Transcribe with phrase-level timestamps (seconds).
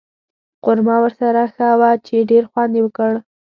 [0.63, 1.43] قورمه ورسره
[1.79, 3.11] وه چې ډېر خوند یې وکړ.